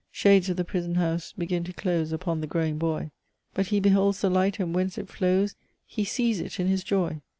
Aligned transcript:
Shades 0.09 0.49
of 0.49 0.57
the 0.57 0.65
prison 0.65 0.95
house 0.95 1.31
begin 1.37 1.63
to 1.63 1.73
close 1.73 2.11
Upon 2.11 2.41
the 2.41 2.47
growing 2.47 2.79
Boy; 2.79 3.11
But 3.53 3.67
He 3.67 3.79
beholds 3.79 4.21
the 4.21 4.31
light, 4.31 4.59
and 4.59 4.73
whence 4.73 4.97
it 4.97 5.09
flows, 5.09 5.53
He 5.85 6.05
sees 6.05 6.39
it 6.39 6.59
in 6.59 6.65
his 6.65 6.83
joy! 6.83 7.21